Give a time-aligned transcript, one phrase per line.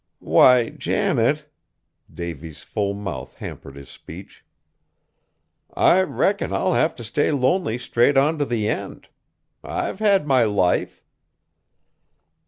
[0.33, 1.45] "Why, Janet,"
[2.11, 4.43] Davy's full mouth hampered his speech,
[5.75, 9.09] "I reckon I'll have t' stay lonely straight on t' the end.
[9.63, 11.03] I've had my life."